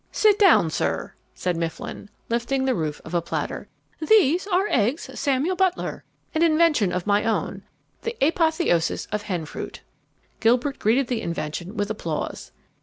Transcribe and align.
"Sit 0.11 0.39
down, 0.39 0.71
sir," 0.71 1.13
said 1.35 1.55
Mifflin, 1.55 2.09
lifting 2.27 2.65
the 2.65 2.73
roof 2.73 2.99
of 3.05 3.13
a 3.13 3.21
platter. 3.21 3.67
"These 4.01 4.47
are 4.47 4.65
eggs 4.67 5.11
Samuel 5.19 5.55
Butler, 5.55 6.03
an 6.33 6.41
invention 6.41 6.91
of 6.91 7.05
my 7.05 7.23
own, 7.23 7.61
the 8.01 8.17
apotheosis 8.19 9.05
of 9.11 9.21
hen 9.21 9.45
fruit." 9.45 9.81
Gilbert 10.39 10.79
greeted 10.79 11.05
the 11.05 11.21
invention 11.21 11.77
with 11.77 11.91
applause. 11.91 12.51